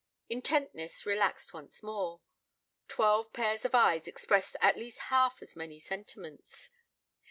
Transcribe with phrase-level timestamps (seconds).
[0.29, 2.21] Intentness relaxed once more.
[2.87, 6.71] Twelve pairs of eyes expressed at least half as many sentiments.